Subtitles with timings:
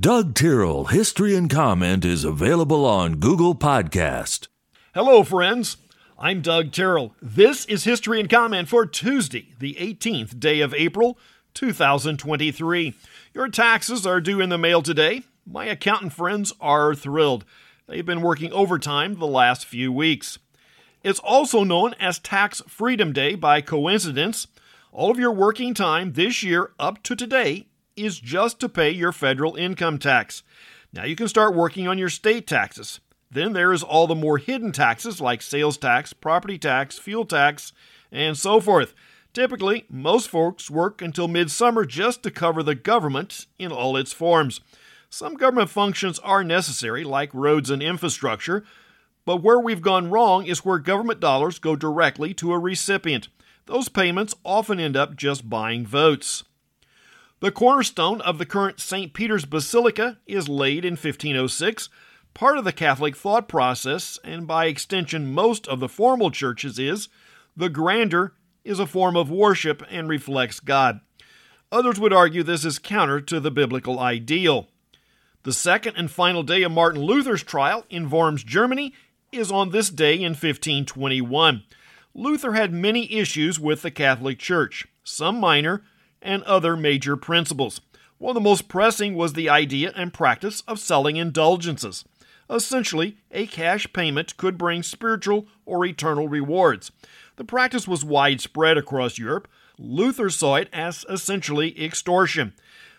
[0.00, 4.48] Doug Tyrrell History and Comment is available on Google Podcast.
[4.94, 5.76] Hello, friends.
[6.18, 7.14] I'm Doug Tyrrell.
[7.20, 11.18] This is History and Comment for Tuesday, the 18th day of April,
[11.52, 12.94] 2023.
[13.34, 15.24] Your taxes are due in the mail today.
[15.44, 17.44] My accountant friends are thrilled.
[17.86, 20.38] They've been working overtime the last few weeks.
[21.02, 24.46] It's also known as Tax Freedom Day by coincidence.
[24.92, 27.66] All of your working time this year up to today
[28.04, 30.42] is just to pay your federal income tax.
[30.92, 33.00] Now you can start working on your state taxes.
[33.30, 37.72] Then there is all the more hidden taxes like sales tax, property tax, fuel tax,
[38.10, 38.94] and so forth.
[39.32, 44.60] Typically, most folks work until midsummer just to cover the government in all its forms.
[45.08, 48.64] Some government functions are necessary, like roads and infrastructure,
[49.24, 53.28] but where we've gone wrong is where government dollars go directly to a recipient.
[53.66, 56.42] Those payments often end up just buying votes.
[57.40, 59.14] The cornerstone of the current St.
[59.14, 61.88] Peter's Basilica is laid in 1506.
[62.34, 67.08] Part of the Catholic thought process, and by extension most of the formal churches, is
[67.56, 71.00] the grandeur is a form of worship and reflects God.
[71.72, 74.68] Others would argue this is counter to the biblical ideal.
[75.44, 78.92] The second and final day of Martin Luther's trial in Worms, Germany,
[79.32, 81.62] is on this day in 1521.
[82.12, 85.82] Luther had many issues with the Catholic Church, some minor,
[86.22, 87.80] and other major principles.
[88.18, 92.04] One of the most pressing was the idea and practice of selling indulgences.
[92.50, 96.90] Essentially, a cash payment could bring spiritual or eternal rewards.
[97.36, 99.48] The practice was widespread across Europe.
[99.78, 102.52] Luther saw it as essentially extortion.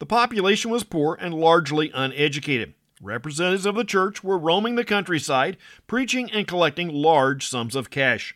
[0.00, 2.74] The population was poor and largely uneducated.
[3.00, 8.34] Representatives of the church were roaming the countryside, preaching and collecting large sums of cash,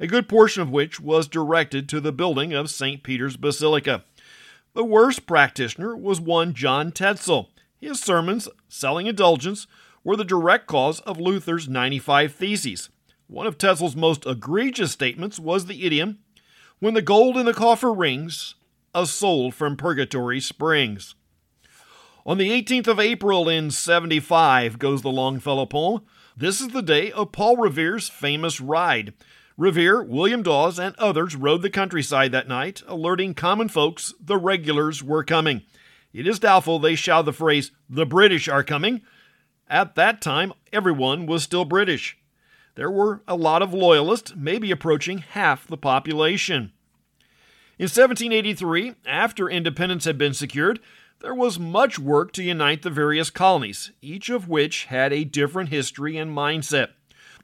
[0.00, 3.02] a good portion of which was directed to the building of St.
[3.02, 4.04] Peter's Basilica.
[4.76, 7.48] The worst practitioner was one John Tetzel.
[7.80, 9.66] His sermons, selling indulgence,
[10.04, 12.90] were the direct cause of Luther's 95 Theses.
[13.26, 16.18] One of Tetzel's most egregious statements was the idiom,
[16.78, 18.54] When the gold in the coffer rings,
[18.94, 21.14] a soul from purgatory springs.
[22.26, 26.02] On the 18th of April in 75 goes the Longfellow poem.
[26.36, 29.14] This is the day of Paul Revere's famous ride.
[29.58, 35.02] Revere, William Dawes, and others rode the countryside that night, alerting common folks the regulars
[35.02, 35.62] were coming.
[36.12, 39.00] It is doubtful they shout the phrase, the British are coming.
[39.68, 42.18] At that time, everyone was still British.
[42.74, 46.72] There were a lot of loyalists, maybe approaching half the population.
[47.78, 50.80] In 1783, after independence had been secured,
[51.20, 55.70] there was much work to unite the various colonies, each of which had a different
[55.70, 56.88] history and mindset.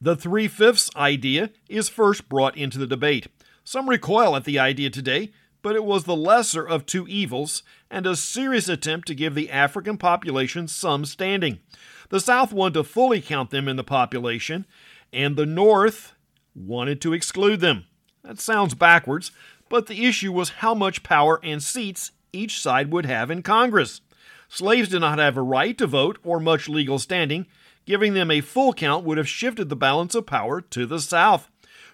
[0.03, 3.29] The three fifths idea is first brought into the debate.
[3.63, 5.31] Some recoil at the idea today,
[5.63, 9.49] but it was the lesser of two evils and a serious attempt to give the
[9.49, 11.61] African population some standing.
[12.09, 14.67] The South wanted to fully count them in the population,
[15.13, 16.15] and the North
[16.53, 17.85] wanted to exclude them.
[18.25, 19.31] That sounds backwards,
[19.69, 24.01] but the issue was how much power and seats each side would have in Congress.
[24.49, 27.47] Slaves did not have a right to vote or much legal standing,
[27.85, 31.49] Giving them a full count would have shifted the balance of power to the South.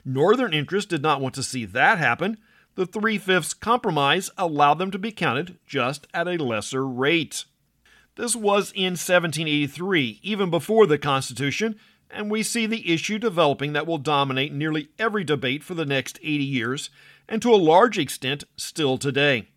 [0.04, 2.38] Northern interests did not want to see that happen.
[2.74, 7.44] The three fifths compromise allowed them to be counted just at a lesser rate.
[8.16, 11.76] This was in 1783, even before the Constitution,
[12.10, 16.18] and we see the issue developing that will dominate nearly every debate for the next
[16.22, 16.90] 80 years,
[17.28, 19.48] and to a large extent still today.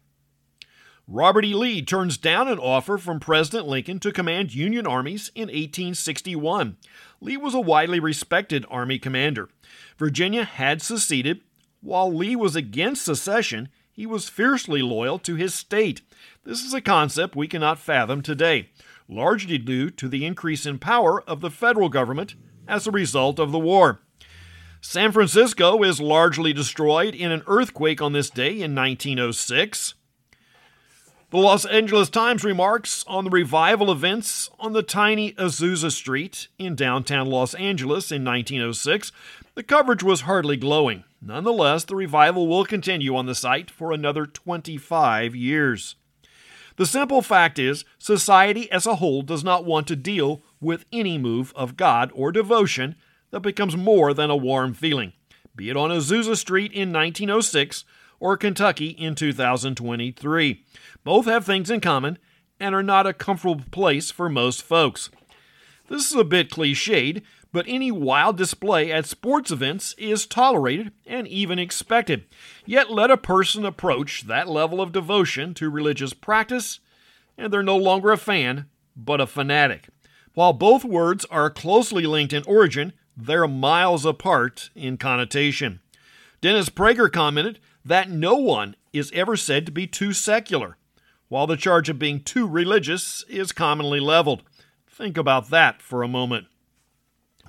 [1.14, 1.54] Robert E.
[1.54, 6.78] Lee turns down an offer from President Lincoln to command Union armies in 1861.
[7.20, 9.50] Lee was a widely respected Army commander.
[9.98, 11.42] Virginia had seceded.
[11.82, 16.02] While Lee was against secession, he was fiercely loyal to his state.
[16.46, 18.70] This is a concept we cannot fathom today,
[19.10, 22.36] largely due to the increase in power of the federal government
[22.70, 24.00] as a result of the war.
[24.80, 29.96] San Francisco is largely destroyed in an earthquake on this day in 1906.
[31.32, 36.76] The Los Angeles Times remarks on the revival events on the tiny Azusa Street in
[36.76, 39.14] downtown Los Angeles in 1906.
[39.56, 41.06] The coverage was hardly glowing.
[41.22, 45.96] Nonetheless, the revival will continue on the site for another 25 years.
[46.76, 51.18] The simple fact is, society as a whole does not want to deal with any
[51.18, 52.98] move of God or devotion
[53.30, 55.14] that becomes more than a warm feeling,
[55.56, 57.86] be it on Azusa Street in 1906
[58.22, 60.64] or Kentucky in 2023.
[61.04, 62.18] Both have things in common
[62.60, 65.10] and are not a comfortable place for most folks.
[65.90, 71.28] This is a bit cliched, but any wild display at sports events is tolerated and
[71.28, 72.26] even expected.
[72.66, 76.80] Yet let a person approach that level of devotion to religious practice,
[77.38, 79.88] and they're no longer a fan but a fanatic.
[80.36, 85.82] While both words are closely linked in origin, they're miles apart in connotation.
[86.40, 90.78] Dennis Prager commented that no one is ever said to be too secular,
[91.30, 94.44] while the charge of being too religious is commonly leveled.
[94.90, 96.48] Think about that for a moment.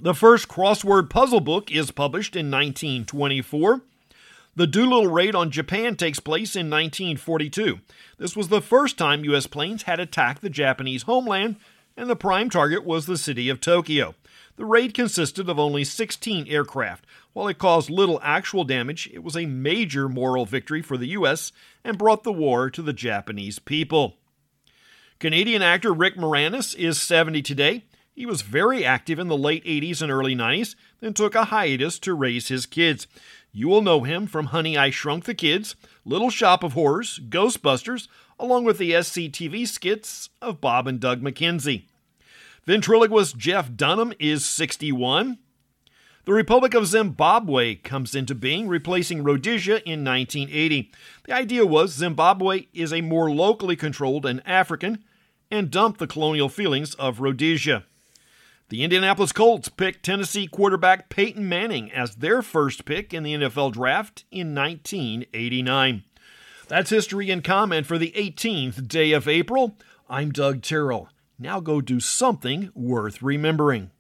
[0.01, 3.83] The first crossword puzzle book is published in 1924.
[4.55, 7.81] The Doolittle raid on Japan takes place in 1942.
[8.19, 9.47] This was the first time U.S.
[9.47, 11.57] planes had attacked the Japanese homeland,
[11.97, 14.15] and the prime target was the city of Tokyo.
[14.63, 17.05] The raid consisted of only 16 aircraft.
[17.33, 21.51] While it caused little actual damage, it was a major moral victory for the U.S.
[21.83, 24.19] and brought the war to the Japanese people.
[25.19, 27.87] Canadian actor Rick Moranis is 70 today.
[28.15, 31.99] He was very active in the late 80s and early 90s, then took a hiatus
[31.99, 33.09] to raise his kids.
[33.51, 35.75] You will know him from Honey, I Shrunk the Kids,
[36.05, 38.07] Little Shop of Horrors, Ghostbusters,
[38.39, 41.87] along with the SCTV skits of Bob and Doug McKenzie.
[42.65, 45.39] Ventriloquist Jeff Dunham is 61.
[46.27, 50.93] The Republic of Zimbabwe comes into being, replacing Rhodesia in 1980.
[51.25, 55.03] The idea was Zimbabwe is a more locally controlled and African,
[55.51, 57.85] and dumped the colonial feelings of Rhodesia.
[58.69, 63.73] The Indianapolis Colts picked Tennessee quarterback Peyton Manning as their first pick in the NFL
[63.73, 66.05] draft in 1989.
[66.69, 69.77] That's history and comment for the 18th day of April.
[70.09, 71.09] I'm Doug Tyrrell.
[71.43, 73.91] Now go do something worth remembering.